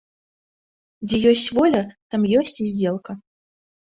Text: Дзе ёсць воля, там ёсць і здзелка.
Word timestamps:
Дзе 1.09 1.17
ёсць 1.33 1.49
воля, 1.57 1.83
там 2.15 2.21
ёсць 2.39 2.57
і 2.65 2.69
здзелка. 2.73 3.11